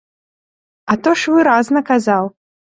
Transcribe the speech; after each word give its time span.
А 0.95 0.97
то 1.05 1.13
ж 1.25 1.37
выразна 1.37 1.79
казаў! 1.93 2.23